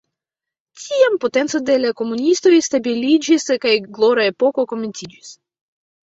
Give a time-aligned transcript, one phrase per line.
[0.83, 5.29] Tiam potenco de la komunistoj stabiliĝis kaj "glora epoko" komenciĝis.